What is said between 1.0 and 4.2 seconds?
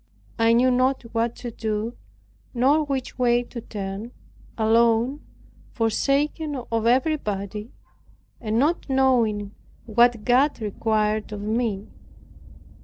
what to do, nor which way to turn,